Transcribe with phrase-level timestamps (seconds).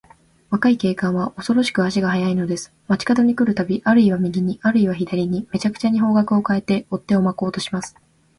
[0.49, 2.73] 若い警官は、おそろしく足が早いのです。
[2.87, 7.95] 町かどに来るたび、あるいは右に、あるいは左に、めちゃくちゃに方角をかえて、追っ手をまこうとします。